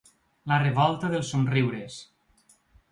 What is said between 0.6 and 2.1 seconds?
revolta dels somriures.